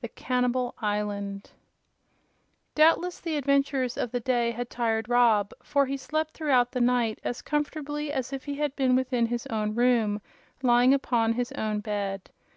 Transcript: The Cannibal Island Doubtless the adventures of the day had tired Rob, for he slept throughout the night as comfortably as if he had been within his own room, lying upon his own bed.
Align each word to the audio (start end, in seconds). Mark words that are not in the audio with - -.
The 0.00 0.08
Cannibal 0.08 0.74
Island 0.80 1.52
Doubtless 2.74 3.20
the 3.20 3.36
adventures 3.36 3.96
of 3.96 4.10
the 4.10 4.18
day 4.18 4.50
had 4.50 4.70
tired 4.70 5.08
Rob, 5.08 5.52
for 5.62 5.86
he 5.86 5.96
slept 5.96 6.34
throughout 6.34 6.72
the 6.72 6.80
night 6.80 7.20
as 7.22 7.42
comfortably 7.42 8.10
as 8.12 8.32
if 8.32 8.46
he 8.46 8.56
had 8.56 8.74
been 8.74 8.96
within 8.96 9.26
his 9.26 9.46
own 9.46 9.76
room, 9.76 10.20
lying 10.64 10.92
upon 10.92 11.34
his 11.34 11.52
own 11.52 11.78
bed. 11.78 12.28